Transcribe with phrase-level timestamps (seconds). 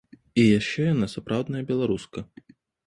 [0.43, 2.19] І яшчэ яна сапраўдная беларуска.